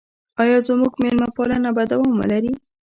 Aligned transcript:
آیا 0.41 0.57
زموږ 0.67 0.93
میلمه 1.01 1.29
پالنه 1.35 1.69
به 1.75 1.83
دوام 1.91 2.13
ولري؟ 2.19 2.53